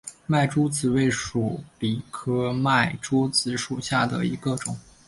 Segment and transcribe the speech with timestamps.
[0.25, 4.75] 麦珠子为鼠李科麦珠子属下的一个种。